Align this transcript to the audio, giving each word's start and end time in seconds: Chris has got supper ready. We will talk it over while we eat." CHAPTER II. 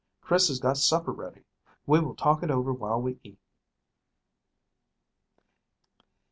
Chris 0.19 0.47
has 0.47 0.59
got 0.59 0.77
supper 0.77 1.11
ready. 1.11 1.43
We 1.85 1.99
will 1.99 2.15
talk 2.15 2.41
it 2.41 2.49
over 2.49 2.73
while 2.73 2.99
we 2.99 3.19
eat." 3.21 3.37
CHAPTER 3.37 5.43
II. 6.03 6.05